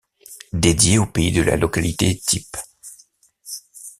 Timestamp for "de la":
1.31-1.57